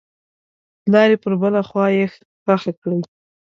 [0.85, 2.05] دلارې پر بله خوا یې
[2.43, 3.01] ښخه کړئ.